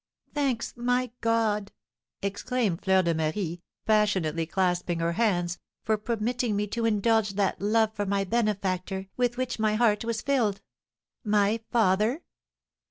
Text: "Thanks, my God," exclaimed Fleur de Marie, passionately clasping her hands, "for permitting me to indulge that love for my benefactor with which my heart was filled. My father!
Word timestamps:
"Thanks, 0.33 0.73
my 0.75 1.11
God," 1.21 1.71
exclaimed 2.23 2.81
Fleur 2.83 3.03
de 3.03 3.13
Marie, 3.13 3.61
passionately 3.85 4.47
clasping 4.47 4.97
her 4.97 5.11
hands, 5.11 5.59
"for 5.83 5.95
permitting 5.95 6.55
me 6.55 6.65
to 6.69 6.85
indulge 6.85 7.33
that 7.33 7.61
love 7.61 7.93
for 7.93 8.07
my 8.07 8.23
benefactor 8.23 9.09
with 9.15 9.37
which 9.37 9.59
my 9.59 9.75
heart 9.75 10.03
was 10.03 10.23
filled. 10.23 10.59
My 11.23 11.59
father! 11.71 12.23